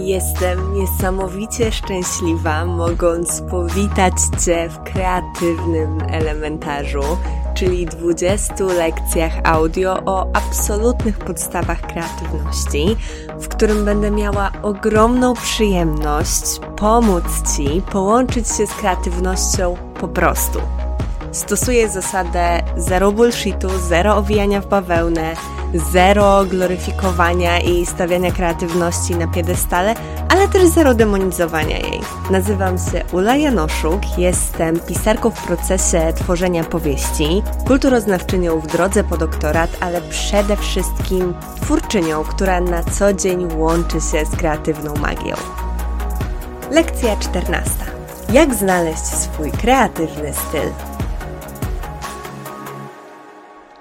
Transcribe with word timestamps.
Jestem 0.00 0.74
niesamowicie 0.74 1.72
szczęśliwa, 1.72 2.64
mogąc 2.64 3.40
powitać 3.40 4.12
Cię 4.44 4.68
w 4.68 4.92
kreatywnym 4.92 6.02
elementarzu, 6.10 7.02
czyli 7.54 7.86
20 7.86 8.64
lekcjach 8.64 9.32
audio 9.44 9.98
o 10.06 10.26
absolutnych 10.36 11.18
podstawach 11.18 11.80
kreatywności, 11.80 12.96
w 13.40 13.48
którym 13.48 13.84
będę 13.84 14.10
miała 14.10 14.50
ogromną 14.62 15.34
przyjemność 15.34 16.60
pomóc 16.76 17.24
Ci 17.56 17.82
połączyć 17.92 18.48
się 18.48 18.66
z 18.66 18.74
kreatywnością 18.74 19.76
po 20.00 20.08
prostu. 20.08 20.58
Stosuję 21.32 21.88
zasadę 21.88 22.62
zero 22.76 23.12
bullshitu, 23.12 23.68
zero 23.88 24.16
owijania 24.16 24.60
w 24.60 24.66
bawełnę, 24.66 25.34
zero 25.74 26.44
gloryfikowania 26.44 27.60
i 27.60 27.86
stawiania 27.86 28.32
kreatywności 28.32 29.16
na 29.16 29.26
piedestale, 29.28 29.94
ale 30.28 30.48
też 30.48 30.68
zero 30.68 30.94
demonizowania 30.94 31.78
jej. 31.78 32.00
Nazywam 32.30 32.78
się 32.78 33.04
Ula 33.12 33.36
Janoszuk, 33.36 34.00
jestem 34.18 34.80
pisarką 34.80 35.30
w 35.30 35.46
procesie 35.46 36.12
tworzenia 36.16 36.64
powieści, 36.64 37.42
kulturoznawczynią 37.66 38.60
w 38.60 38.66
drodze 38.66 39.04
po 39.04 39.16
doktorat, 39.16 39.70
ale 39.80 40.00
przede 40.00 40.56
wszystkim 40.56 41.34
twórczynią, 41.62 42.24
która 42.24 42.60
na 42.60 42.82
co 42.82 43.12
dzień 43.12 43.48
łączy 43.56 44.00
się 44.00 44.26
z 44.26 44.36
kreatywną 44.36 44.94
magią. 44.94 45.34
Lekcja 46.70 47.16
14. 47.16 47.70
Jak 48.32 48.54
znaleźć 48.54 49.04
swój 49.04 49.50
kreatywny 49.50 50.32
styl? 50.32 50.70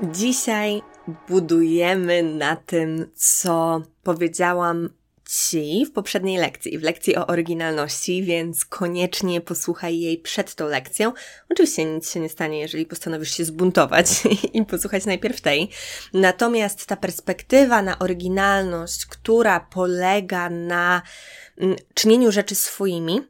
Dzisiaj 0.02 0.84
budujemy 1.27 2.23
na 2.23 2.55
tym, 2.55 3.11
co 3.16 3.81
powiedziałam 4.03 4.89
Ci 5.30 5.86
w 5.86 5.91
poprzedniej 5.91 6.38
lekcji, 6.38 6.77
w 6.77 6.83
lekcji 6.83 7.16
o 7.16 7.27
oryginalności, 7.27 8.23
więc 8.23 8.66
koniecznie 8.66 9.41
posłuchaj 9.41 10.00
jej 10.00 10.17
przed 10.17 10.55
tą 10.55 10.67
lekcją. 10.67 11.13
Oczywiście 11.50 11.85
nic 11.85 12.11
się 12.11 12.19
nie 12.19 12.30
stanie, 12.30 12.59
jeżeli 12.59 12.85
postanowisz 12.85 13.38
się 13.38 13.45
zbuntować 13.45 14.08
i 14.53 14.66
posłuchać 14.66 15.05
najpierw 15.05 15.41
tej. 15.41 15.69
Natomiast 16.13 16.85
ta 16.85 16.95
perspektywa 16.95 17.81
na 17.81 18.00
oryginalność, 18.00 19.05
która 19.05 19.59
polega 19.59 20.50
na 20.50 21.02
mm, 21.58 21.75
czynieniu 21.94 22.31
rzeczy 22.31 22.55
swoimi, 22.55 23.22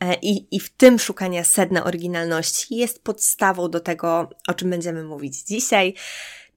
e, 0.00 0.14
i, 0.14 0.56
I 0.56 0.60
w 0.60 0.70
tym 0.70 0.98
szukania 0.98 1.44
sedna 1.44 1.84
oryginalności 1.84 2.76
jest 2.76 3.02
podstawą 3.02 3.70
do 3.70 3.80
tego, 3.80 4.30
o 4.48 4.54
czym 4.54 4.70
będziemy 4.70 5.04
mówić 5.04 5.42
dzisiaj 5.42 5.94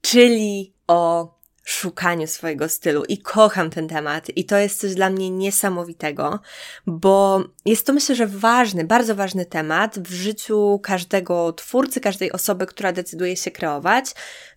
czyli 0.01 0.73
o 0.87 1.39
szukaniu 1.69 2.27
swojego 2.27 2.69
stylu. 2.69 3.05
I 3.05 3.17
kocham 3.17 3.69
ten 3.69 3.87
temat. 3.87 4.29
I 4.35 4.45
to 4.45 4.57
jest 4.57 4.79
coś 4.79 4.95
dla 4.95 5.09
mnie 5.09 5.29
niesamowitego, 5.29 6.39
bo 6.87 7.43
jest 7.65 7.85
to 7.85 7.93
myślę, 7.93 8.15
że 8.15 8.27
ważny, 8.27 8.83
bardzo 8.83 9.15
ważny 9.15 9.45
temat 9.45 9.99
w 9.99 10.11
życiu 10.11 10.79
każdego 10.83 11.53
twórcy, 11.53 12.01
każdej 12.01 12.31
osoby, 12.31 12.65
która 12.65 12.91
decyduje 12.91 13.37
się 13.37 13.51
kreować, 13.51 14.05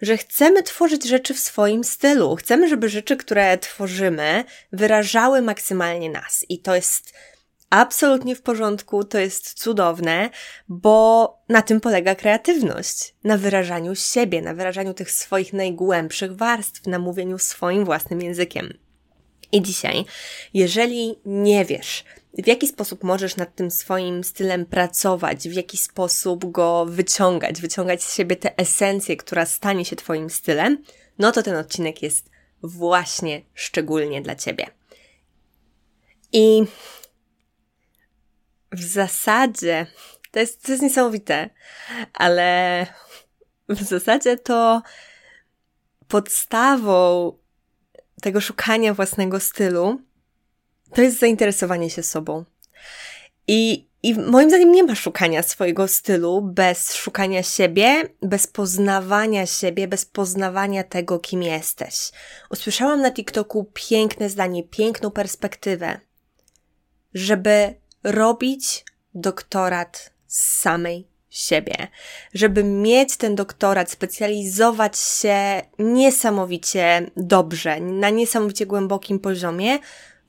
że 0.03 0.17
chcemy 0.17 0.63
tworzyć 0.63 1.09
rzeczy 1.09 1.35
w 1.35 1.39
swoim 1.39 1.85
stylu. 1.85 2.37
Chcemy, 2.37 2.69
żeby 2.69 2.89
rzeczy, 2.89 3.17
które 3.17 3.59
tworzymy, 3.59 4.45
wyrażały 4.73 5.43
maksymalnie 5.43 6.11
nas. 6.11 6.45
I 6.49 6.59
to 6.59 6.75
jest 6.75 7.13
absolutnie 7.73 8.37
w 8.37 8.43
porządku, 8.43 9.05
to 9.05 9.19
jest 9.19 9.55
cudowne, 9.55 10.31
bo 10.69 11.35
na 11.49 11.63
tym 11.63 11.81
polega 11.81 12.15
kreatywność. 12.15 13.15
Na 13.25 13.39
wyrażaniu 13.39 13.95
siebie, 13.95 14.43
na 14.43 14.55
wyrażaniu 14.55 14.95
tych 14.95 15.11
swoich 15.11 15.53
najgłębszych 15.53 16.37
warstw, 16.37 16.87
na 16.87 16.99
mówieniu 16.99 17.39
swoim 17.39 17.85
własnym 17.85 18.23
językiem. 18.23 18.79
I 19.53 19.63
dzisiaj, 19.63 20.05
jeżeli 20.55 21.19
nie 21.25 21.65
wiesz, 21.65 22.05
w 22.39 22.47
jaki 22.47 22.69
sposób 22.69 23.05
możesz 23.05 23.37
nad 23.37 23.55
tym 23.55 23.71
swoim 23.71 24.25
stylem 24.25 24.67
pracować, 24.67 25.49
w 25.49 25.53
jaki 25.53 25.77
sposób 25.77 26.51
go 26.51 26.87
wyciągać, 26.87 27.61
wyciągać 27.61 28.03
z 28.03 28.17
siebie 28.17 28.37
tę 28.37 28.57
esencję, 28.57 29.17
która 29.17 29.47
stanie 29.47 29.85
się 29.85 29.97
Twoim 29.97 30.31
stylem, 30.31 30.83
no 31.19 31.33
to 31.33 31.43
ten 31.43 31.57
odcinek 31.57 32.03
jest 32.03 32.31
właśnie 32.63 33.43
szczególnie 33.55 34.23
dla 34.23 34.35
Ciebie. 34.35 34.67
I 36.33 36.65
w 38.73 38.83
zasadzie 38.85 39.87
to 40.31 40.41
jest, 40.41 40.63
to 40.63 40.73
jest 40.73 40.83
niesamowite, 40.83 41.51
ale 42.15 42.87
w 43.69 43.83
zasadzie 43.83 44.37
to 44.37 44.83
podstawą 46.09 47.33
tego 48.23 48.41
szukania 48.41 48.95
własnego 48.95 49.41
stylu 49.41 50.01
to 50.95 51.03
jest 51.03 51.19
zainteresowanie 51.19 51.91
się 51.91 52.03
sobą. 52.03 52.45
I, 53.49 53.89
I 54.03 54.15
moim 54.15 54.51
zdaniem 54.51 54.73
nie 54.73 54.85
ma 54.85 54.95
szukania 54.95 55.43
swojego 55.43 55.89
stylu 55.89 56.43
bez 56.43 56.95
szukania 56.95 57.43
siebie, 57.43 58.09
bez 58.23 58.47
poznawania 58.47 59.47
siebie, 59.47 59.89
bez 59.89 60.05
poznawania 60.05 60.85
tego, 60.85 61.19
kim 61.19 61.43
jesteś. 61.43 62.11
Usłyszałam 62.51 63.01
na 63.01 63.11
TikToku 63.11 63.71
piękne 63.75 64.31
zdanie, 64.31 64.63
piękną 64.63 65.11
perspektywę, 65.11 66.01
żeby 67.15 67.82
robić 68.05 68.85
doktorat 69.15 70.13
z 70.27 70.61
samej 70.61 71.09
siebie. 71.31 71.89
Żeby 72.35 72.65
mieć 72.65 73.17
ten 73.17 73.35
doktorat, 73.35 73.91
specjalizować 73.91 74.99
się 74.99 75.63
niesamowicie 75.79 77.11
dobrze, 77.17 77.81
na 77.81 78.11
niesamowicie 78.11 78.67
głębokim 78.67 79.19
poziomie, 79.19 79.79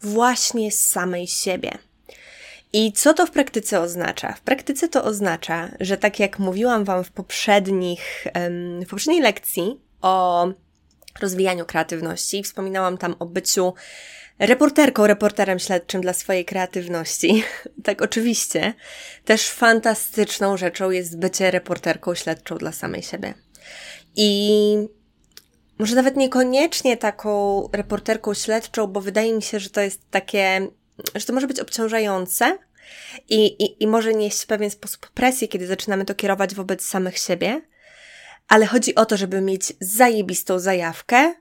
właśnie 0.01 0.71
z 0.71 0.83
samej 0.83 1.27
siebie. 1.27 1.71
I 2.73 2.93
co 2.93 3.13
to 3.13 3.25
w 3.25 3.31
praktyce 3.31 3.79
oznacza? 3.79 4.33
W 4.33 4.41
praktyce 4.41 4.87
to 4.87 5.03
oznacza, 5.03 5.69
że 5.79 5.97
tak 5.97 6.19
jak 6.19 6.39
mówiłam 6.39 6.83
Wam 6.83 7.03
w 7.03 7.11
poprzednich, 7.11 8.27
w 8.85 8.89
poprzedniej 8.89 9.21
lekcji 9.21 9.79
o 10.01 10.47
rozwijaniu 11.19 11.65
kreatywności, 11.65 12.43
wspominałam 12.43 12.97
tam 12.97 13.15
o 13.19 13.25
byciu 13.25 13.73
reporterką, 14.39 15.07
reporterem 15.07 15.59
śledczym 15.59 16.01
dla 16.01 16.13
swojej 16.13 16.45
kreatywności. 16.45 17.43
tak, 17.83 18.01
oczywiście. 18.01 18.73
Też 19.25 19.49
fantastyczną 19.49 20.57
rzeczą 20.57 20.91
jest 20.91 21.19
bycie 21.19 21.51
reporterką 21.51 22.15
śledczą 22.15 22.57
dla 22.57 22.71
samej 22.71 23.03
siebie. 23.03 23.33
I 24.15 24.75
może 25.79 25.95
nawet 25.95 26.15
niekoniecznie 26.15 26.97
taką 26.97 27.63
reporterką 27.73 28.33
śledczą, 28.33 28.87
bo 28.87 29.01
wydaje 29.01 29.33
mi 29.33 29.41
się, 29.41 29.59
że 29.59 29.69
to 29.69 29.81
jest 29.81 30.01
takie, 30.11 30.67
że 31.15 31.25
to 31.25 31.33
może 31.33 31.47
być 31.47 31.59
obciążające 31.59 32.57
i, 33.29 33.45
i, 33.45 33.83
i 33.83 33.87
może 33.87 34.13
nieść 34.13 34.43
w 34.43 34.47
pewien 34.47 34.69
sposób 34.69 35.09
presję, 35.09 35.47
kiedy 35.47 35.67
zaczynamy 35.67 36.05
to 36.05 36.15
kierować 36.15 36.55
wobec 36.55 36.85
samych 36.85 37.17
siebie, 37.17 37.61
ale 38.53 38.65
chodzi 38.65 38.95
o 38.95 39.05
to, 39.05 39.17
żeby 39.17 39.41
mieć 39.41 39.73
zajebistą 39.79 40.59
zajawkę 40.59 41.33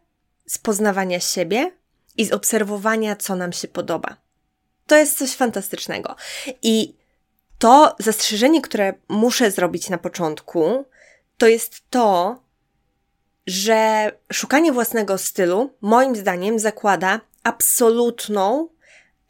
z 0.47 0.59
poznawania 0.59 1.21
siebie, 1.21 1.73
i 2.17 2.25
z 2.25 2.33
obserwowania, 2.33 3.17
co 3.17 3.37
nam 3.37 3.53
się 3.53 3.69
podoba. 3.69 4.17
To 4.87 4.97
jest 4.97 5.19
coś 5.19 5.35
fantastycznego. 5.35 6.17
I 6.63 6.97
to 7.59 7.97
zastrzeżenie, 7.99 8.63
które 8.63 8.95
muszę 9.09 9.51
zrobić 9.51 9.91
na 9.91 9.99
początku, 9.99 10.85
to 11.39 11.47
jest 11.47 11.91
to, 11.91 12.43
że 13.47 14.13
szukanie 14.33 14.73
własnego 14.73 15.19
stylu, 15.19 15.71
moim 15.81 16.17
zdaniem, 16.17 16.59
zakłada 16.59 17.21
absolutną, 17.43 18.69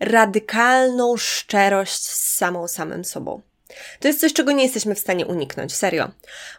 radykalną 0.00 1.16
szczerość 1.16 2.06
z 2.06 2.36
samą 2.36 2.68
samym 2.68 3.04
sobą. 3.04 3.42
To 4.00 4.08
jest 4.08 4.20
coś, 4.20 4.32
czego 4.32 4.52
nie 4.52 4.62
jesteśmy 4.62 4.94
w 4.94 4.98
stanie 4.98 5.26
uniknąć, 5.26 5.74
serio. 5.74 6.10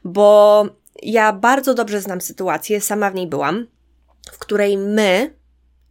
Bo 0.03 0.65
ja 1.01 1.33
bardzo 1.33 1.73
dobrze 1.73 2.01
znam 2.01 2.21
sytuację, 2.21 2.81
sama 2.81 3.09
w 3.09 3.15
niej 3.15 3.27
byłam, 3.27 3.67
w 4.31 4.37
której 4.37 4.77
my 4.77 5.35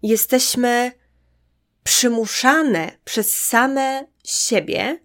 jesteśmy 0.03 0.93
przymuszane 1.85 2.91
przez 3.05 3.35
same 3.35 4.07
siebie 4.25 4.99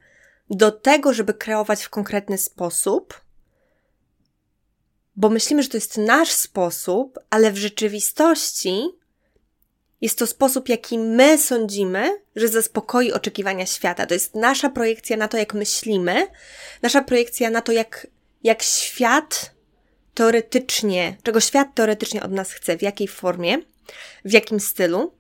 do 0.49 0.71
tego, 0.71 1.13
żeby 1.13 1.33
kreować 1.33 1.83
w 1.83 1.89
konkretny 1.89 2.38
sposób, 2.38 3.21
bo 5.15 5.29
myślimy, 5.29 5.63
że 5.63 5.69
to 5.69 5.77
jest 5.77 5.97
nasz 5.97 6.31
sposób, 6.31 7.19
ale 7.29 7.51
w 7.51 7.57
rzeczywistości 7.57 8.83
jest 10.01 10.19
to 10.19 10.27
sposób, 10.27 10.69
jaki 10.69 11.00
my 11.00 11.38
sądzimy, 11.38 12.21
że 12.35 12.47
zaspokoi 12.47 13.11
oczekiwania 13.11 13.65
świata. 13.65 14.05
To 14.05 14.13
jest 14.13 14.35
nasza 14.35 14.69
projekcja 14.69 15.17
na 15.17 15.27
to, 15.27 15.38
jak 15.38 15.53
myślimy, 15.53 16.27
nasza 16.81 17.01
projekcja 17.01 17.50
na 17.50 17.61
to, 17.61 17.71
jak, 17.71 18.07
jak 18.43 18.63
świat 18.63 19.56
teoretycznie, 20.17 21.17
czego 21.23 21.39
świat 21.39 21.67
teoretycznie 21.75 22.23
od 22.23 22.31
nas 22.31 22.51
chce, 22.51 22.77
w 22.77 22.81
jakiej 22.81 23.07
formie 23.07 23.57
w 24.25 24.31
jakim 24.31 24.59
stylu, 24.59 25.13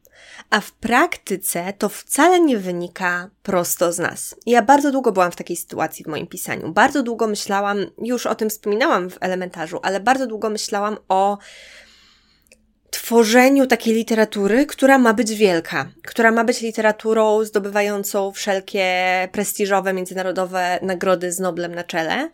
a 0.49 0.61
w 0.61 0.71
praktyce 0.71 1.73
to 1.77 1.89
wcale 1.89 2.39
nie 2.39 2.57
wynika 2.57 3.29
prosto 3.43 3.93
z 3.93 3.99
nas. 3.99 4.35
Ja 4.45 4.61
bardzo 4.61 4.91
długo 4.91 5.11
byłam 5.11 5.31
w 5.31 5.35
takiej 5.35 5.57
sytuacji 5.57 6.05
w 6.05 6.07
moim 6.07 6.27
pisaniu. 6.27 6.71
Bardzo 6.73 7.03
długo 7.03 7.27
myślałam, 7.27 7.77
już 8.03 8.25
o 8.25 8.35
tym 8.35 8.49
wspominałam 8.49 9.09
w 9.09 9.17
elementarzu, 9.21 9.79
ale 9.83 9.99
bardzo 9.99 10.27
długo 10.27 10.49
myślałam 10.49 10.97
o 11.09 11.37
tworzeniu 12.91 13.67
takiej 13.67 13.93
literatury, 13.93 14.65
która 14.65 14.97
ma 14.97 15.13
być 15.13 15.35
wielka, 15.35 15.91
która 16.03 16.31
ma 16.31 16.43
być 16.43 16.61
literaturą 16.61 17.43
zdobywającą 17.43 18.31
wszelkie 18.31 18.85
prestiżowe, 19.31 19.93
międzynarodowe 19.93 20.79
nagrody 20.81 21.31
z 21.31 21.39
Noblem 21.39 21.75
na 21.75 21.83
czele. 21.83 22.29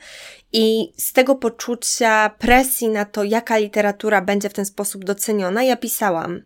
I 0.54 0.94
z 0.98 1.14
tego 1.14 1.36
poczucia 1.36 2.32
presji 2.40 2.90
na 2.90 3.06
to, 3.06 3.24
jaka 3.24 3.58
literatura 3.58 4.22
będzie 4.22 4.50
w 4.50 4.54
ten 4.54 4.66
sposób 4.66 5.06
doceniona, 5.06 5.64
ja 5.64 5.78
pisałam. 5.78 6.44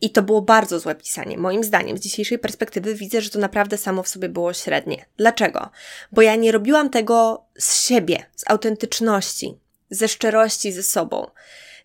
I 0.00 0.10
to 0.10 0.22
było 0.22 0.42
bardzo 0.42 0.80
złe 0.80 0.94
pisanie. 0.94 1.38
Moim 1.38 1.64
zdaniem, 1.64 1.98
z 1.98 2.00
dzisiejszej 2.00 2.38
perspektywy 2.38 2.94
widzę, 2.94 3.20
że 3.20 3.30
to 3.30 3.38
naprawdę 3.38 3.78
samo 3.78 4.02
w 4.02 4.08
sobie 4.08 4.28
było 4.28 4.52
średnie. 4.52 5.04
Dlaczego? 5.16 5.70
Bo 6.12 6.22
ja 6.22 6.36
nie 6.36 6.52
robiłam 6.52 6.90
tego 6.90 7.44
z 7.58 7.86
siebie, 7.86 8.26
z 8.36 8.50
autentyczności, 8.50 9.58
ze 9.90 10.08
szczerości 10.08 10.72
ze 10.72 10.82
sobą. 10.82 11.26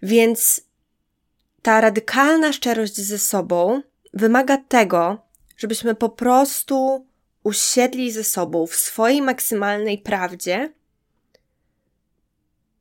Więc 0.01 0.61
ta 1.61 1.81
radykalna 1.81 2.53
szczerość 2.53 2.95
ze 2.95 3.19
sobą 3.19 3.81
wymaga 4.13 4.57
tego, 4.57 5.17
żebyśmy 5.57 5.95
po 5.95 6.09
prostu 6.09 7.07
usiedli 7.43 8.11
ze 8.11 8.23
sobą 8.23 8.67
w 8.67 8.75
swojej 8.75 9.21
maksymalnej 9.21 9.97
prawdzie 9.97 10.73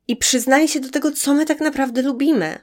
i 0.07 0.15
przyznali 0.15 0.67
się 0.67 0.79
do 0.79 0.89
tego, 0.89 1.11
co 1.11 1.33
my 1.33 1.45
tak 1.45 1.59
naprawdę 1.59 2.01
lubimy. 2.01 2.59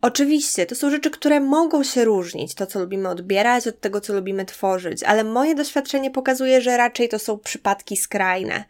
Oczywiście, 0.00 0.66
to 0.66 0.74
są 0.74 0.90
rzeczy, 0.90 1.10
które 1.10 1.40
mogą 1.40 1.84
się 1.84 2.04
różnić, 2.04 2.54
to 2.54 2.66
co 2.66 2.80
lubimy 2.80 3.08
odbierać 3.08 3.66
od 3.66 3.80
tego, 3.80 4.00
co 4.00 4.14
lubimy 4.14 4.44
tworzyć, 4.44 5.02
ale 5.02 5.24
moje 5.24 5.54
doświadczenie 5.54 6.10
pokazuje, 6.10 6.60
że 6.60 6.76
raczej 6.76 7.08
to 7.08 7.18
są 7.18 7.38
przypadki 7.38 7.96
skrajne. 7.96 8.64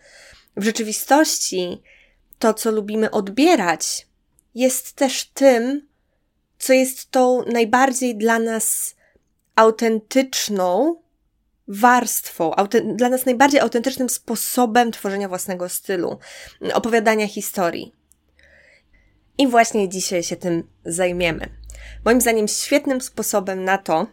W 0.56 0.64
rzeczywistości 0.64 1.82
to, 2.38 2.54
co 2.54 2.70
lubimy 2.70 3.11
odbierać, 3.11 4.07
jest 4.55 4.93
też 4.93 5.25
tym, 5.25 5.89
co 6.59 6.73
jest 6.73 7.11
tą 7.11 7.45
najbardziej 7.45 8.17
dla 8.17 8.39
nas 8.39 8.95
autentyczną 9.56 10.97
warstwą, 11.69 12.53
dla 12.95 13.09
nas 13.09 13.27
najbardziej 13.27 13.61
autentycznym 13.61 14.09
sposobem 14.09 14.93
tworzenia 14.93 15.29
własnego 15.29 15.69
stylu, 15.69 16.19
opowiadania 16.75 17.29
historii. 17.29 17.95
I 19.39 19.47
właśnie 19.47 19.89
dzisiaj 19.89 20.23
się 20.23 20.37
tym 20.37 20.69
zajmiemy. 20.85 21.49
Moim 22.05 22.21
zdaniem 22.21 22.49
świetnym 22.49 23.00
sposobem 23.00 23.65
na 23.65 23.79
to, 23.79 24.06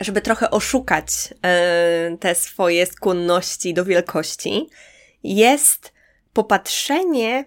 żeby 0.00 0.20
trochę 0.20 0.50
oszukać 0.50 1.28
yy, 2.10 2.18
te 2.18 2.34
swoje 2.34 2.86
skłonności 2.86 3.74
do 3.74 3.84
wielkości, 3.84 4.68
jest 5.22 5.92
popatrzenie 6.32 7.44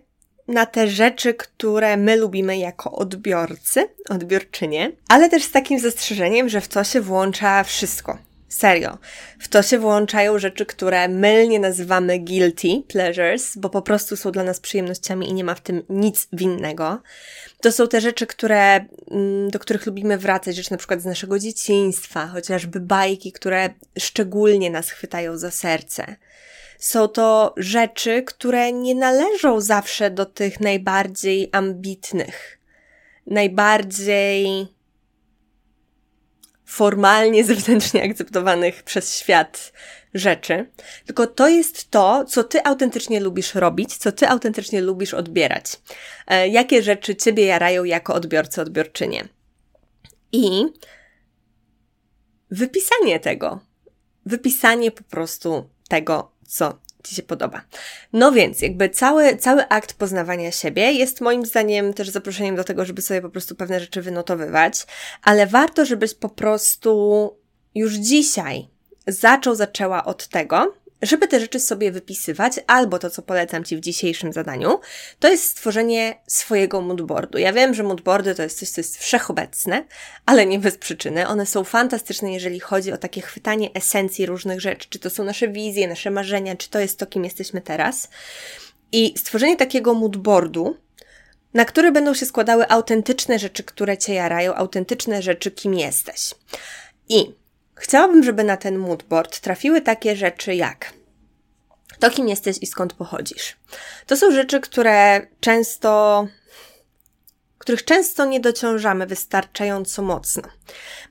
na 0.48 0.66
te 0.66 0.88
rzeczy, 0.88 1.34
które 1.34 1.98
my 1.98 2.16
lubimy 2.16 2.58
jako 2.58 2.92
odbiorcy, 2.92 3.88
odbiorczynie, 4.10 4.92
ale 5.10 5.30
też 5.30 5.44
z 5.44 5.52
takim 5.52 5.80
zastrzeżeniem, 5.80 6.50
że 6.50 6.62
w 6.62 6.68
to 6.68 6.84
się 6.84 7.02
włącza 7.02 7.64
wszystko. 7.64 8.18
Serio. 8.50 8.98
W 9.40 9.48
to 9.48 9.64
się 9.64 9.80
włączają 9.80 10.40
rzeczy, 10.40 10.66
które 10.66 11.08
mylnie 11.08 11.60
nazywamy 11.60 12.20
guilty 12.20 12.68
pleasures, 12.88 13.58
bo 13.58 13.70
po 13.70 13.82
prostu 13.82 14.18
są 14.18 14.32
dla 14.32 14.44
nas 14.44 14.60
przyjemnościami 14.60 15.30
i 15.30 15.34
nie 15.34 15.44
ma 15.44 15.56
w 15.56 15.62
tym 15.62 15.84
nic 15.90 16.28
winnego. 16.34 17.02
To 17.62 17.72
są 17.72 17.88
te 17.88 18.02
rzeczy, 18.02 18.28
które, 18.28 18.86
mm, 19.12 19.50
do 19.50 19.60
których 19.60 19.86
lubimy 19.86 20.18
wracać, 20.18 20.56
rzeczy 20.56 20.72
na 20.72 20.78
przykład 20.78 21.02
z 21.02 21.06
naszego 21.06 21.40
dzieciństwa, 21.40 22.28
chociażby 22.28 22.80
bajki, 22.80 23.32
które 23.32 23.70
szczególnie 24.00 24.70
nas 24.70 24.90
chwytają 24.90 25.38
za 25.38 25.52
serce. 25.52 26.16
Są 26.80 27.08
to 27.08 27.54
rzeczy, 27.58 28.24
które 28.24 28.72
nie 28.72 28.96
należą 28.96 29.62
zawsze 29.62 30.12
do 30.12 30.26
tych 30.26 30.60
najbardziej 30.60 31.50
ambitnych, 31.52 32.60
najbardziej 33.28 34.68
formalnie, 36.66 37.46
zewnętrznie 37.46 38.04
akceptowanych 38.04 38.84
przez 38.84 39.18
świat 39.18 39.74
rzeczy, 40.14 40.72
tylko 41.06 41.28
to 41.28 41.48
jest 41.48 41.92
to, 41.92 42.26
co 42.26 42.44
ty 42.44 42.64
autentycznie 42.64 43.20
lubisz 43.20 43.56
robić, 43.56 43.98
co 43.98 44.12
ty 44.12 44.28
autentycznie 44.28 44.82
lubisz 44.82 45.14
odbierać. 45.14 45.66
E, 46.28 46.48
jakie 46.48 46.84
rzeczy 46.84 47.16
ciebie 47.16 47.46
jarają 47.46 47.84
jako 47.84 48.14
odbiorcy, 48.14 48.62
odbiorczynie. 48.62 49.28
I 50.32 50.66
wypisanie 52.52 53.20
tego. 53.20 53.60
Wypisanie 54.26 54.92
po 54.92 55.04
prostu 55.04 55.70
tego, 55.90 56.37
co 56.48 56.80
Ci 57.04 57.16
się 57.16 57.24
podoba. 57.24 57.62
No 58.14 58.32
więc, 58.32 58.62
jakby 58.62 58.90
cały, 58.90 59.38
cały 59.38 59.68
akt 59.68 59.94
poznawania 59.94 60.52
siebie 60.52 60.92
jest 60.92 61.22
moim 61.22 61.46
zdaniem 61.46 61.94
też 61.94 62.10
zaproszeniem 62.10 62.56
do 62.56 62.64
tego, 62.64 62.86
żeby 62.86 63.02
sobie 63.02 63.22
po 63.22 63.30
prostu 63.30 63.56
pewne 63.56 63.80
rzeczy 63.80 64.02
wynotowywać, 64.02 64.86
ale 65.24 65.48
warto, 65.48 65.86
żebyś 65.86 66.14
po 66.14 66.30
prostu 66.30 67.32
już 67.76 67.94
dzisiaj 67.94 68.68
zaczął, 69.08 69.56
zaczęła 69.56 70.06
od 70.06 70.28
tego, 70.28 70.74
żeby 71.02 71.28
te 71.28 71.40
rzeczy 71.40 71.60
sobie 71.60 71.92
wypisywać, 71.92 72.54
albo 72.68 73.00
to, 73.00 73.10
co 73.10 73.22
polecam 73.22 73.64
Ci 73.64 73.78
w 73.78 73.80
dzisiejszym 73.80 74.34
zadaniu, 74.34 74.80
to 75.20 75.28
jest 75.28 75.44
stworzenie 75.44 76.22
swojego 76.28 76.82
moodboardu. 76.82 77.38
Ja 77.38 77.54
wiem, 77.54 77.74
że 77.74 77.84
moodboardy 77.84 78.36
to 78.36 78.44
jest 78.44 78.60
coś, 78.60 78.70
co 78.70 78.82
jest 78.82 78.98
wszechobecne, 78.98 79.86
ale 80.26 80.46
nie 80.46 80.60
bez 80.60 80.78
przyczyny. 80.78 81.28
One 81.28 81.46
są 81.46 81.64
fantastyczne, 81.64 82.34
jeżeli 82.34 82.60
chodzi 82.60 82.92
o 82.92 82.98
takie 82.98 83.22
chwytanie 83.22 83.74
esencji 83.74 84.26
różnych 84.26 84.62
rzeczy. 84.62 84.88
Czy 84.90 85.00
to 85.00 85.10
są 85.10 85.24
nasze 85.24 85.48
wizje, 85.48 85.88
nasze 85.88 86.12
marzenia, 86.12 86.56
czy 86.56 86.70
to 86.70 86.80
jest 86.80 87.00
to, 87.00 87.06
kim 87.06 87.24
jesteśmy 87.24 87.62
teraz. 87.62 88.10
I 88.92 89.14
stworzenie 89.18 89.58
takiego 89.58 89.94
moodboardu, 89.94 90.78
na 91.54 91.66
który 91.66 91.92
będą 91.92 92.14
się 92.14 92.26
składały 92.26 92.70
autentyczne 92.70 93.40
rzeczy, 93.40 93.64
które 93.64 93.98
Cię 93.98 94.14
jarają, 94.14 94.56
autentyczne 94.56 95.22
rzeczy, 95.22 95.52
kim 95.52 95.74
jesteś. 95.74 96.36
I 97.10 97.36
Chciałabym, 97.80 98.24
żeby 98.24 98.44
na 98.44 98.58
ten 98.58 98.78
moodboard 98.78 99.40
trafiły 99.40 99.82
takie 99.82 100.16
rzeczy 100.16 100.56
jak 100.56 100.94
to, 102.00 102.10
kim 102.10 102.28
jesteś 102.28 102.58
i 102.62 102.68
skąd 102.68 102.94
pochodzisz. 102.94 103.58
To 104.06 104.18
są 104.18 104.32
rzeczy, 104.32 104.62
które 104.62 105.28
często 105.40 106.28
których 107.68 107.86
często 107.86 108.26
nie 108.26 108.40
dociążamy 108.40 109.06
wystarczająco 109.06 110.02
mocno. 110.02 110.44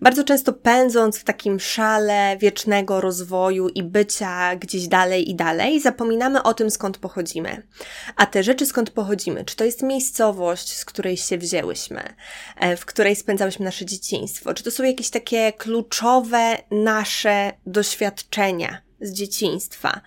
Bardzo 0.01 0.25
często 0.25 0.53
pędząc 0.53 1.19
w 1.19 1.25
takim 1.25 1.61
szale 1.61 2.37
wiecznego 2.41 3.01
rozwoju 3.01 3.69
i 3.69 3.83
bycia 3.83 4.57
gdzieś 4.57 4.89
dalej 4.89 5.31
i 5.31 5.35
dalej, 5.35 5.81
zapominamy 5.81 6.43
o 6.43 6.55
tym, 6.55 6.71
skąd 6.71 6.99
pochodzimy. 6.99 7.67
A 8.17 8.27
te 8.27 8.43
rzeczy, 8.43 8.67
skąd 8.67 8.91
pochodzimy, 8.91 9.45
czy 9.45 9.57
to 9.57 9.65
jest 9.65 9.83
miejscowość, 9.83 10.77
z 10.77 10.85
której 10.85 11.17
się 11.17 11.39
wzięłyśmy, 11.39 12.03
e, 12.57 12.77
w 12.77 12.87
której 12.87 13.17
spędzałyśmy 13.17 13.65
nasze 13.65 13.85
dzieciństwo, 13.85 14.55
czy 14.55 14.65
to 14.65 14.71
są 14.71 14.85
jakieś 14.85 15.11
takie 15.11 15.53
kluczowe 15.53 16.59
nasze 16.71 17.53
doświadczenia, 17.67 18.86
z 19.01 19.13
dzieciństwa. 19.13 20.01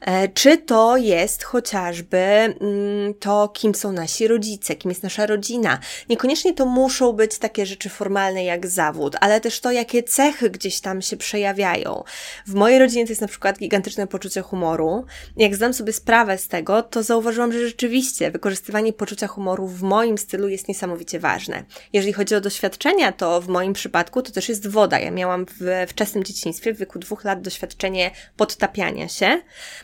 E, 0.00 0.28
czy 0.28 0.58
to 0.58 0.96
jest 0.96 1.42
chociażby 1.42 2.18
mm, 2.18 3.14
to, 3.20 3.48
kim 3.48 3.74
są 3.74 3.92
nasi 3.92 4.28
rodzice, 4.28 4.74
kim 4.74 4.90
jest 4.90 5.02
nasza 5.02 5.26
rodzina. 5.26 5.78
Niekoniecznie 6.08 6.54
to 6.54 6.66
muszą 6.66 7.12
być 7.12 7.38
takie 7.38 7.66
rzeczy 7.66 7.88
formalne 7.88 8.44
jak 8.44 8.66
zawód, 8.66 9.16
ale 9.20 9.40
też 9.40 9.60
to, 9.60 9.72
jakie 9.72 10.02
cechy 10.02 10.50
gdzieś 10.50 10.80
tam 10.80 11.02
się 11.02 11.16
przejawiają. 11.16 12.04
W 12.46 12.54
mojej 12.54 12.78
rodzinie 12.78 13.04
to 13.04 13.12
jest 13.12 13.20
na 13.20 13.28
przykład 13.28 13.58
gigantyczne 13.58 14.06
poczucie 14.06 14.42
humoru. 14.42 15.04
Jak 15.36 15.54
zdam 15.54 15.74
sobie 15.74 15.92
sprawę 15.92 16.38
z 16.38 16.48
tego, 16.48 16.82
to 16.82 17.02
zauważyłam, 17.02 17.52
że 17.52 17.66
rzeczywiście 17.66 18.30
wykorzystywanie 18.30 18.92
poczucia 18.92 19.26
humoru 19.26 19.66
w 19.66 19.82
moim 19.82 20.18
stylu 20.18 20.48
jest 20.48 20.68
niesamowicie 20.68 21.20
ważne. 21.20 21.64
Jeżeli 21.92 22.12
chodzi 22.12 22.34
o 22.34 22.40
doświadczenia, 22.40 23.12
to 23.12 23.40
w 23.40 23.48
moim 23.48 23.72
przypadku 23.72 24.22
to 24.22 24.32
też 24.32 24.48
jest 24.48 24.66
woda. 24.66 24.98
Ja 24.98 25.10
miałam 25.10 25.46
w 25.60 25.86
wczesnym 25.88 26.24
dzieciństwie, 26.24 26.74
w 26.74 26.78
wieku 26.78 26.98
dwóch 26.98 27.24
lat, 27.24 27.42
doświadczenie 27.42 28.10
podtapiania 28.36 29.08
się, 29.08 29.40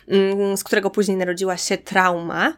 mm, 0.09 0.57
z 0.57 0.65
którego 0.65 0.91
później 0.91 1.17
narodziła 1.17 1.57
się 1.57 1.79
trauma 1.79 2.53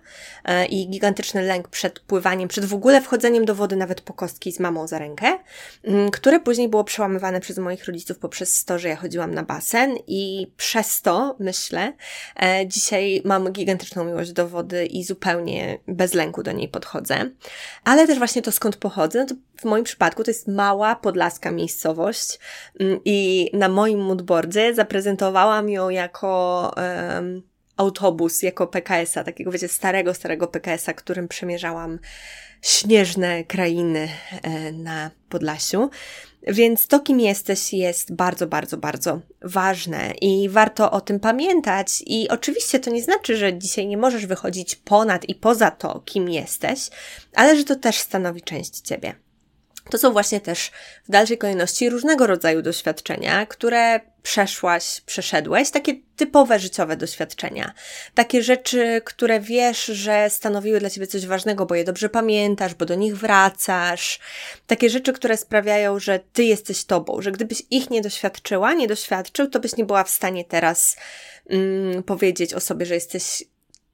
e, 0.44 0.66
i 0.66 0.88
gigantyczny 0.88 1.42
lęk 1.42 1.68
przed 1.68 2.00
pływaniem, 2.00 2.48
przed 2.48 2.64
w 2.64 2.74
ogóle 2.74 3.00
wchodzeniem 3.00 3.44
do 3.44 3.54
wody 3.54 3.76
nawet 3.76 4.00
po 4.00 4.12
kostki 4.12 4.52
z 4.52 4.60
mamą 4.60 4.86
za 4.86 4.98
rękę, 4.98 5.38
mm, 5.84 6.10
które 6.10 6.40
później 6.40 6.68
było 6.68 6.84
przełamywane 6.84 7.40
przez 7.40 7.58
moich 7.58 7.84
rodziców 7.84 8.18
poprzez 8.18 8.64
to, 8.64 8.78
że 8.78 8.88
ja 8.88 8.96
chodziłam 8.96 9.34
na 9.34 9.42
basen 9.42 9.96
i 10.06 10.52
przez 10.56 11.02
to, 11.02 11.36
myślę, 11.38 11.92
e, 12.42 12.66
dzisiaj 12.66 13.22
mam 13.24 13.52
gigantyczną 13.52 14.04
miłość 14.04 14.32
do 14.32 14.48
wody 14.48 14.86
i 14.86 15.04
zupełnie 15.04 15.78
bez 15.88 16.14
lęku 16.14 16.42
do 16.42 16.52
niej 16.52 16.68
podchodzę. 16.68 17.30
Ale 17.84 18.06
też 18.06 18.18
właśnie 18.18 18.42
to 18.42 18.52
skąd 18.52 18.76
pochodzę, 18.76 19.26
to 19.26 19.34
w 19.60 19.64
moim 19.64 19.84
przypadku 19.84 20.24
to 20.24 20.30
jest 20.30 20.48
mała 20.48 20.96
podlaska 20.96 21.50
miejscowość 21.50 22.38
mm, 22.80 23.00
i 23.04 23.50
na 23.52 23.68
moim 23.68 24.00
moodboardzie 24.00 24.74
zaprezentowałam 24.74 25.68
ją 25.68 25.90
jako 25.90 26.72
um, 26.76 27.42
autobus 27.76 28.42
jako 28.42 28.66
PKS-a, 28.66 29.24
takiego 29.24 29.50
wiecie, 29.50 29.68
starego, 29.68 30.14
starego 30.14 30.46
PKS-a, 30.46 30.92
którym 30.92 31.28
przemierzałam 31.28 31.98
śnieżne 32.62 33.44
krainy 33.44 34.08
e, 34.42 34.72
na 34.72 35.10
Podlasiu. 35.28 35.90
Więc 36.42 36.86
to, 36.86 37.00
kim 37.00 37.20
jesteś, 37.20 37.72
jest 37.72 38.14
bardzo, 38.14 38.46
bardzo, 38.46 38.76
bardzo 38.76 39.20
ważne 39.42 40.12
i 40.20 40.48
warto 40.48 40.90
o 40.90 41.00
tym 41.00 41.20
pamiętać. 41.20 42.02
I 42.06 42.28
oczywiście 42.28 42.80
to 42.80 42.90
nie 42.90 43.02
znaczy, 43.02 43.36
że 43.36 43.58
dzisiaj 43.58 43.86
nie 43.86 43.96
możesz 43.96 44.26
wychodzić 44.26 44.76
ponad 44.76 45.28
i 45.28 45.34
poza 45.34 45.70
to, 45.70 46.00
kim 46.04 46.28
jesteś, 46.28 46.90
ale 47.34 47.56
że 47.56 47.64
to 47.64 47.76
też 47.76 47.98
stanowi 47.98 48.42
część 48.42 48.80
ciebie. 48.80 49.14
To 49.90 49.98
są 49.98 50.12
właśnie 50.12 50.40
też 50.40 50.70
w 51.08 51.10
dalszej 51.10 51.38
kolejności 51.38 51.90
różnego 51.90 52.26
rodzaju 52.26 52.62
doświadczenia, 52.62 53.46
które 53.46 54.00
przeszłaś, 54.22 55.00
przeszedłeś, 55.06 55.70
takie 55.70 55.94
typowe 56.16 56.58
życiowe 56.58 56.96
doświadczenia. 56.96 57.72
Takie 58.14 58.42
rzeczy, 58.42 59.02
które 59.04 59.40
wiesz, 59.40 59.84
że 59.84 60.30
stanowiły 60.30 60.80
dla 60.80 60.90
ciebie 60.90 61.06
coś 61.06 61.26
ważnego, 61.26 61.66
bo 61.66 61.74
je 61.74 61.84
dobrze 61.84 62.08
pamiętasz, 62.08 62.74
bo 62.74 62.86
do 62.86 62.94
nich 62.94 63.16
wracasz. 63.16 64.20
Takie 64.66 64.90
rzeczy, 64.90 65.12
które 65.12 65.36
sprawiają, 65.36 65.98
że 65.98 66.20
ty 66.32 66.44
jesteś 66.44 66.84
tobą, 66.84 67.22
że 67.22 67.32
gdybyś 67.32 67.62
ich 67.70 67.90
nie 67.90 68.02
doświadczyła, 68.02 68.74
nie 68.74 68.88
doświadczył, 68.88 69.46
to 69.48 69.60
byś 69.60 69.76
nie 69.76 69.84
była 69.84 70.04
w 70.04 70.10
stanie 70.10 70.44
teraz 70.44 70.96
mm, 71.50 72.02
powiedzieć 72.02 72.54
o 72.54 72.60
sobie, 72.60 72.86
że 72.86 72.94
jesteś 72.94 73.44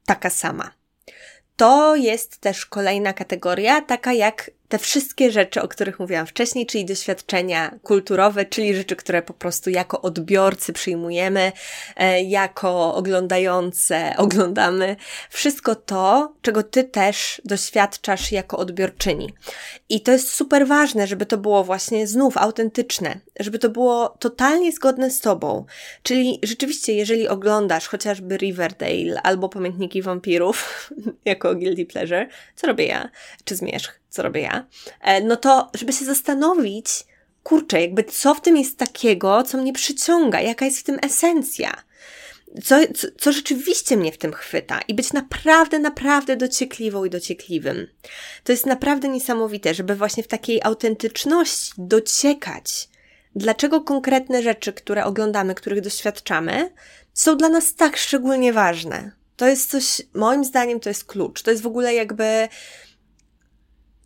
taka 0.05 0.29
sama. 0.29 0.71
To 1.55 1.95
jest 1.95 2.37
też 2.37 2.65
kolejna 2.65 3.13
kategoria, 3.13 3.81
taka 3.81 4.13
jak 4.13 4.51
te 4.69 4.79
wszystkie 4.79 5.31
rzeczy, 5.31 5.61
o 5.61 5.67
których 5.67 5.99
mówiłam 5.99 6.27
wcześniej, 6.27 6.65
czyli 6.65 6.85
doświadczenia 6.85 7.79
kulturowe, 7.83 8.45
czyli 8.45 8.75
rzeczy, 8.75 8.95
które 8.95 9.21
po 9.21 9.33
prostu 9.33 9.69
jako 9.69 10.01
odbiorcy 10.01 10.73
przyjmujemy, 10.73 11.51
e, 11.95 12.23
jako 12.23 12.95
oglądające 12.95 14.13
oglądamy, 14.17 14.95
wszystko 15.29 15.75
to, 15.75 16.33
czego 16.41 16.63
ty 16.63 16.83
też 16.83 17.41
doświadczasz 17.45 18.31
jako 18.31 18.57
odbiorczyni. 18.57 19.33
I 19.89 20.01
to 20.01 20.11
jest 20.11 20.33
super 20.33 20.67
ważne, 20.67 21.07
żeby 21.07 21.25
to 21.25 21.37
było 21.37 21.63
właśnie 21.63 22.07
znów 22.07 22.37
autentyczne, 22.37 23.19
żeby 23.39 23.59
to 23.59 23.69
było 23.69 24.15
totalnie 24.19 24.71
zgodne 24.71 25.11
z 25.11 25.19
tobą. 25.19 25.65
Czyli 26.03 26.39
rzeczywiście, 26.43 26.93
jeżeli 26.93 27.27
oglądasz 27.27 27.87
chociażby 27.87 28.37
Riverdale 28.37 29.21
albo 29.23 29.49
Pamiętniki 29.49 30.01
Wampirów 30.01 30.89
jako 31.25 31.55
Guilty 31.55 31.85
Pleasure, 31.85 32.27
co 32.55 32.67
robię 32.67 32.85
ja? 32.85 33.09
Czy 33.45 33.55
zmierzch? 33.55 34.06
Co 34.09 34.23
robię 34.23 34.41
ja, 34.41 34.65
e, 35.01 35.21
no 35.21 35.35
to 35.35 35.69
żeby 35.73 35.93
się 35.93 36.05
zastanowić, 36.05 36.87
kurczę, 37.43 37.81
jakby 37.81 38.03
co 38.03 38.33
w 38.33 38.41
tym 38.41 38.57
jest 38.57 38.77
takiego, 38.77 39.43
co 39.43 39.57
mnie 39.57 39.73
przyciąga, 39.73 40.41
jaka 40.41 40.65
jest 40.65 40.79
w 40.79 40.83
tym 40.83 40.99
esencja. 41.01 41.83
Co, 42.63 42.75
co, 42.95 43.07
co 43.17 43.31
rzeczywiście 43.31 43.97
mnie 43.97 44.11
w 44.11 44.17
tym 44.17 44.33
chwyta 44.33 44.81
i 44.87 44.93
być 44.93 45.13
naprawdę, 45.13 45.79
naprawdę 45.79 46.37
dociekliwą 46.37 47.05
i 47.05 47.09
dociekliwym. 47.09 47.87
To 48.43 48.51
jest 48.51 48.65
naprawdę 48.65 49.07
niesamowite, 49.07 49.73
żeby 49.73 49.95
właśnie 49.95 50.23
w 50.23 50.27
takiej 50.27 50.61
autentyczności 50.63 51.73
dociekać, 51.77 52.89
dlaczego 53.35 53.81
konkretne 53.81 54.43
rzeczy, 54.43 54.73
które 54.73 55.05
oglądamy, 55.05 55.55
których 55.55 55.81
doświadczamy, 55.81 56.73
są 57.13 57.37
dla 57.37 57.49
nas 57.49 57.75
tak 57.75 57.97
szczególnie 57.97 58.53
ważne. 58.53 59.11
To 59.35 59.47
jest 59.47 59.71
coś, 59.71 60.01
moim 60.13 60.43
zdaniem, 60.43 60.79
to 60.79 60.89
jest 60.89 61.05
klucz. 61.05 61.41
To 61.41 61.51
jest 61.51 61.63
w 61.63 61.67
ogóle 61.67 61.93
jakby 61.93 62.47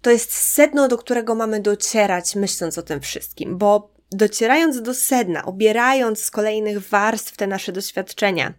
to 0.01 0.10
jest 0.10 0.34
sedno, 0.34 0.88
do 0.88 0.98
którego 0.98 1.36
mamy 1.36 1.60
docierać, 1.60 2.36
myśląc 2.36 2.77
o 2.77 2.81
tym 2.81 3.01
wszystkim, 3.01 3.58
bo 3.58 3.91
docierając 4.12 4.81
do 4.81 4.93
sedna, 4.93 5.46
obierając 5.46 6.24
z 6.24 6.31
kolejnych 6.31 6.89
warstw 6.89 7.38
te 7.38 7.48
nasze 7.48 7.72
doświadczenia, 7.72 8.53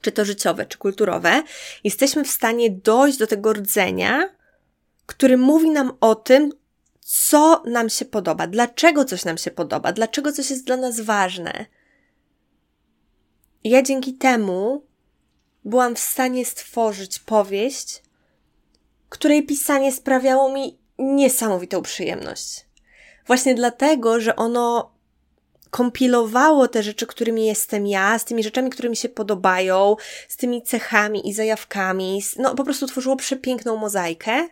czy 0.00 0.12
to 0.12 0.24
życiowe, 0.24 0.66
czy 0.66 0.78
kulturowe, 0.78 1.42
jesteśmy 1.84 2.24
w 2.24 2.30
stanie 2.30 2.70
dojść 2.70 3.18
do 3.18 3.26
tego 3.26 3.52
rdzenia, 3.52 4.30
który 5.06 5.36
mówi 5.36 5.70
nam 5.70 5.92
o 6.00 6.14
tym, 6.14 6.52
co 7.00 7.62
nam 7.66 7.88
się 7.88 8.04
podoba, 8.04 8.46
dlaczego 8.46 9.04
coś 9.04 9.24
nam 9.24 9.38
się 9.38 9.50
podoba, 9.50 9.92
dlaczego 9.92 10.32
coś 10.32 10.50
jest 10.50 10.64
dla 10.64 10.76
nas 10.76 11.00
ważne. 11.00 11.66
Ja 13.64 13.82
dzięki 13.82 14.14
temu 14.14 14.84
byłam 15.64 15.94
w 15.94 15.98
stanie 15.98 16.44
stworzyć 16.44 17.18
powieść, 17.18 18.02
której 19.10 19.46
pisanie 19.46 19.92
sprawiało 19.92 20.52
mi 20.52 20.78
niesamowitą 20.98 21.82
przyjemność. 21.82 22.66
Właśnie 23.26 23.54
dlatego, 23.54 24.20
że 24.20 24.36
ono 24.36 24.92
kompilowało 25.70 26.68
te 26.68 26.82
rzeczy, 26.82 27.06
którymi 27.06 27.46
jestem 27.46 27.86
ja, 27.86 28.18
z 28.18 28.24
tymi 28.24 28.42
rzeczami, 28.42 28.70
które 28.70 28.88
mi 28.88 28.96
się 28.96 29.08
podobają, 29.08 29.96
z 30.28 30.36
tymi 30.36 30.62
cechami 30.62 31.28
i 31.28 31.34
zajawkami. 31.34 32.22
No, 32.38 32.54
po 32.54 32.64
prostu 32.64 32.86
tworzyło 32.86 33.16
przepiękną 33.16 33.76
mozaikę. 33.76 34.48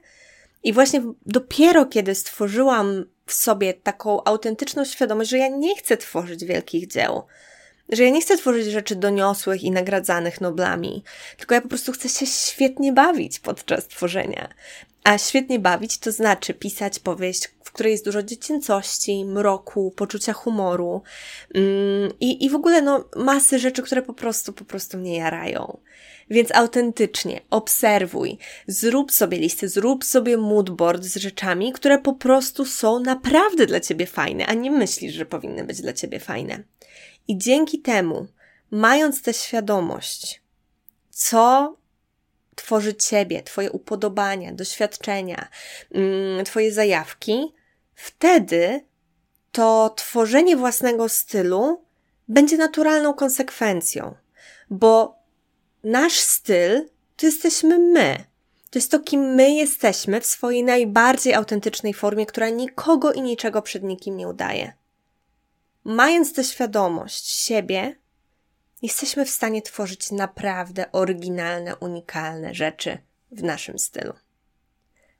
I 0.62 0.73
właśnie 0.73 1.03
dopiero 1.27 1.87
kiedy 1.87 2.15
stworzyłam 2.15 3.05
w 3.27 3.35
sobie 3.35 3.75
taką 3.75 4.25
autentyczną 4.25 4.85
świadomość, 4.85 5.31
że 5.31 5.38
ja 5.38 5.49
nie 5.49 5.77
chcę 5.77 5.97
tworzyć 5.97 6.45
wielkich 6.45 6.87
dzieł, 6.87 7.23
że 7.88 8.04
ja 8.04 8.11
nie 8.11 8.21
chcę 8.21 8.37
tworzyć 8.37 8.66
rzeczy 8.66 8.97
doniosłych 8.97 9.62
i 9.64 9.71
nagradzanych 9.71 10.40
Noblami, 10.40 11.02
tylko 11.37 11.54
ja 11.54 11.61
po 11.61 11.68
prostu 11.68 11.92
chcę 11.92 12.09
się 12.09 12.26
świetnie 12.26 12.92
bawić 12.92 13.38
podczas 13.38 13.88
tworzenia. 13.88 14.49
A 15.04 15.18
świetnie 15.18 15.59
bawić 15.59 15.99
to 15.99 16.12
znaczy 16.12 16.54
pisać 16.54 16.99
powieść, 16.99 17.49
w 17.64 17.73
której 17.73 17.92
jest 17.92 18.04
dużo 18.04 18.23
dziecięcości, 18.23 19.25
mroku, 19.25 19.90
poczucia 19.97 20.33
humoru 20.33 21.02
i, 22.21 22.45
i 22.45 22.50
w 22.50 22.54
ogóle 22.54 22.83
no, 22.83 23.04
masy 23.16 23.59
rzeczy, 23.59 23.83
które 23.83 24.02
po 24.02 24.14
prostu, 24.14 24.52
po 24.52 24.64
prostu 24.64 24.99
mnie 24.99 25.16
jarają. 25.16 25.78
Więc 26.30 26.54
autentycznie 26.54 27.40
obserwuj, 27.50 28.38
zrób 28.66 29.12
sobie 29.12 29.38
listę, 29.38 29.68
zrób 29.68 30.04
sobie 30.04 30.37
moodboard 30.37 31.04
z 31.04 31.16
rzeczami, 31.16 31.73
które 31.73 31.99
po 31.99 32.12
prostu 32.12 32.64
są 32.64 33.00
naprawdę 33.00 33.66
dla 33.66 33.80
ciebie 33.80 34.07
fajne, 34.07 34.47
a 34.47 34.54
nie 34.54 34.71
myślisz, 34.71 35.14
że 35.14 35.26
powinny 35.26 35.64
być 35.64 35.80
dla 35.80 35.92
ciebie 35.92 36.21
fajne. 36.21 36.62
I 37.29 37.39
dzięki 37.39 37.81
temu, 37.81 38.27
mając 38.71 39.23
tę 39.23 39.35
świadomość, 39.35 40.43
co 41.11 41.77
tworzy 42.55 42.95
ciebie, 42.95 43.43
twoje 43.43 43.71
upodobania, 43.71 44.53
doświadczenia, 44.53 45.49
mm, 45.95 46.45
twoje 46.45 46.73
zajawki, 46.73 47.55
wtedy 47.95 48.85
to 49.53 49.95
tworzenie 49.97 50.57
własnego 50.57 51.09
stylu 51.09 51.85
będzie 52.29 52.57
naturalną 52.57 53.15
konsekwencją, 53.15 54.15
bo 54.71 55.19
nasz 55.85 56.19
styl 56.19 56.89
to 57.17 57.27
jesteśmy 57.27 57.79
my. 57.79 58.25
To 58.71 58.79
jest 58.79 58.91
to, 58.91 59.01
kim 59.01 59.21
my 59.21 59.51
jesteśmy 59.51 60.21
w 60.21 60.27
swojej 60.27 60.65
najbardziej 60.65 61.35
autentycznej 61.35 61.95
formie, 61.95 62.27
która 62.27 62.49
nikogo 62.49 63.13
i 63.13 63.23
niczego 63.23 63.63
przed 63.63 63.83
nikim 63.83 64.17
nie 64.17 64.29
udaje. 64.29 64.73
Mając 65.90 66.33
tę 66.33 66.45
świadomość 66.45 67.30
siebie, 67.30 67.97
jesteśmy 68.83 69.25
w 69.25 69.30
stanie 69.30 69.62
tworzyć 69.62 70.11
naprawdę 70.11 70.92
oryginalne, 70.92 71.76
unikalne 71.76 72.54
rzeczy 72.54 72.99
w 73.30 73.42
naszym 73.42 73.78
stylu. 73.78 74.12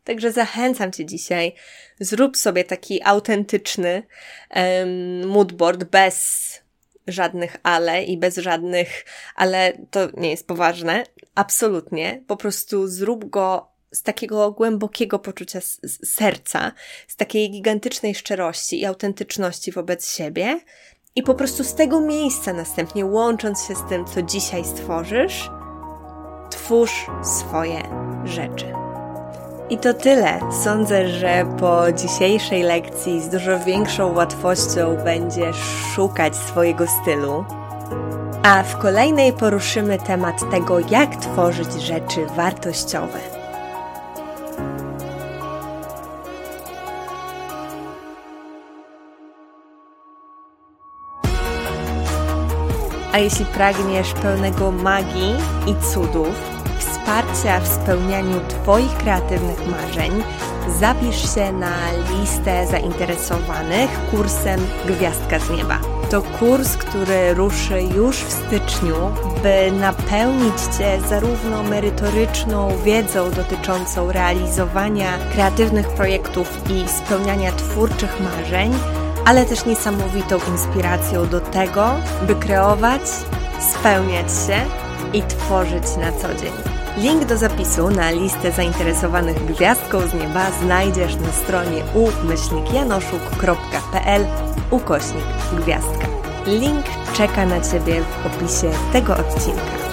Także 0.05 0.33
zachęcam 0.33 0.93
Cię 0.93 1.07
dzisiaj, 1.07 1.55
zrób 2.01 2.37
sobie 2.37 2.65
taki 2.65 3.03
autentyczny 3.03 4.03
um, 4.57 5.29
moodboard 5.29 5.85
bez 5.85 6.49
żadnych 7.07 7.57
ale 7.63 8.05
i 8.05 8.19
bez 8.19 8.37
żadnych, 8.37 9.05
ale 9.35 9.73
to 9.91 10.09
nie 10.17 10.31
jest 10.31 10.47
poważne, 10.47 11.05
absolutnie. 11.35 12.23
Po 12.27 12.37
prostu 12.37 12.89
zrób 12.89 13.31
go 13.31 13.69
z 13.93 14.03
takiego 14.03 14.53
głębokiego 14.53 15.19
poczucia 15.19 15.61
serca, 16.05 16.73
z 17.09 17.17
takiej 17.17 17.51
gigantycznej 17.51 18.15
szczerości 18.15 18.81
i 18.81 18.87
autentyczności 18.87 19.73
wobec 19.73 20.11
siebie. 20.11 20.61
I 21.17 21.23
po 21.23 21.35
prostu 21.35 21.65
z 21.65 21.75
tego 21.75 22.01
miejsca 22.01 22.53
następnie 22.53 23.07
łącząc 23.07 23.65
się 23.65 23.75
z 23.75 23.89
tym, 23.89 24.05
co 24.07 24.23
dzisiaj 24.23 24.65
stworzysz, 24.65 25.51
twórz 26.51 27.07
swoje 27.23 27.83
rzeczy. 28.25 28.73
I 29.71 29.79
to 29.79 29.95
tyle. 29.95 30.41
Sądzę, 30.65 31.09
że 31.09 31.57
po 31.61 31.93
dzisiejszej 31.93 32.63
lekcji 32.63 33.21
z 33.21 33.29
dużo 33.29 33.59
większą 33.59 34.15
łatwością 34.15 34.97
będziesz 35.05 35.57
szukać 35.95 36.37
swojego 36.37 36.87
stylu. 36.87 37.45
A 38.43 38.63
w 38.63 38.79
kolejnej 38.79 39.33
poruszymy 39.33 39.99
temat 39.99 40.51
tego, 40.51 40.79
jak 40.81 41.17
tworzyć 41.17 41.73
rzeczy 41.73 42.27
wartościowe. 42.27 43.38
Jeśli 53.19 53.45
pragniesz 53.47 54.13
pełnego 54.13 54.71
magii 54.71 55.35
i 55.67 55.93
cudów, 55.93 56.35
wsparcia 56.79 57.61
w 57.61 57.69
spełnianiu 57.69 58.41
Twoich 58.49 58.97
kreatywnych 58.97 59.67
marzeń, 59.67 60.23
zapisz 60.81 61.35
się 61.35 61.53
na 61.53 61.75
listę 61.93 62.67
zainteresowanych 62.67 63.91
kursem 64.11 64.61
Gwiazdka 64.87 65.39
z 65.39 65.51
Nieba. 65.51 65.81
To 66.11 66.23
kurs, 66.23 66.77
który 66.77 67.35
ruszy 67.35 67.83
już 67.83 68.17
w 68.17 68.33
styczniu 68.33 68.97
by 69.43 69.73
napełnić 69.73 70.61
Cię 70.79 71.01
zarówno 71.09 71.63
merytoryczną 71.63 72.69
wiedzą 72.85 73.31
dotyczącą 73.31 74.13
realizowania 74.13 75.19
kreatywnych 75.33 75.89
projektów 75.89 76.59
i 76.71 76.89
spełniania 76.89 77.53
twórczych 77.53 78.21
marzeń, 78.21 78.73
ale 79.29 79.47
też 79.47 79.67
niesamowitą 79.67 80.39
inspiracją 80.53 81.29
do 81.29 81.41
tego, 81.41 81.95
by 82.27 82.35
kreować, 82.35 83.01
spełniać 83.61 84.27
się 84.27 84.61
i 85.13 85.23
tworzyć 85.23 85.83
na 86.01 86.13
co 86.13 86.35
dzień. 86.35 86.53
Link 86.97 87.25
do 87.25 87.37
zapisu 87.37 87.91
na 87.91 88.11
listę 88.11 88.53
zainteresowanych 88.53 89.45
gwiazdką 89.45 90.01
z 90.01 90.15
nieba 90.15 90.51
znajdziesz 90.63 91.17
na 91.17 91.33
stronie 91.33 91.83
umyślnikjanoszuk.pl 91.95 94.27
ukośnik 94.71 95.25
gwiazdka. 95.53 96.07
Link 96.47 96.87
czeka 97.17 97.47
na 97.47 97.61
Ciebie 97.61 98.01
w 98.01 98.27
opisie 98.27 98.71
tego 98.93 99.17
odcinka. 99.17 99.88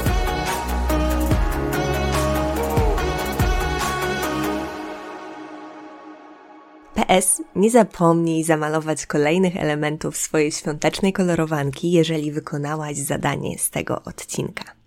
PS, 7.08 7.42
nie 7.56 7.70
zapomnij 7.70 8.44
zamalować 8.44 9.06
kolejnych 9.06 9.58
elementów 9.58 10.18
swojej 10.18 10.52
świątecznej 10.52 11.14
kolorowanki, 11.14 11.92
jeżeli 11.92 12.32
wykonałaś 12.32 12.98
zadanie 12.98 13.60
z 13.60 13.70
tego 13.70 14.04
odcinka. 14.04 14.85